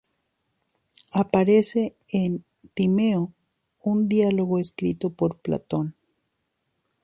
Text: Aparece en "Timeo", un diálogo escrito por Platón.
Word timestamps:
Aparece 1.11 1.95
en 2.09 2.43
"Timeo", 2.73 3.35
un 3.83 4.09
diálogo 4.09 4.57
escrito 4.57 5.11
por 5.11 5.37
Platón. 5.37 5.95